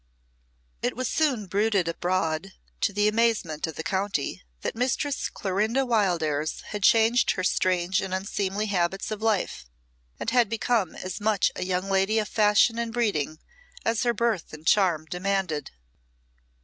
[0.81, 6.61] It was soon bruited abroad, to the amazement of the county, that Mistress Clorinda Wildairs
[6.69, 9.67] had changed her strange and unseemly habits of life,
[10.19, 13.37] and had become as much a young lady of fashion and breeding
[13.85, 15.69] as her birth and charm demanded.